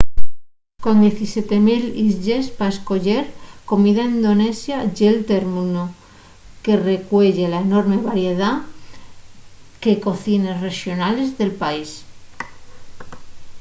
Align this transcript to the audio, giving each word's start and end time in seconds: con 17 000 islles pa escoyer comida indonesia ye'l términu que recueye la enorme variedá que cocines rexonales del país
con 0.83 0.95
17 1.05 1.57
000 1.69 2.05
islles 2.09 2.45
pa 2.57 2.65
escoyer 2.75 3.23
comida 3.69 4.03
indonesia 4.15 4.77
ye'l 4.97 5.17
términu 5.33 5.83
que 6.63 6.73
recueye 6.91 7.45
la 7.53 7.59
enorme 7.67 7.97
variedá 8.09 8.51
que 9.81 10.01
cocines 10.05 10.61
rexonales 10.67 11.29
del 11.39 11.51
país 11.63 11.89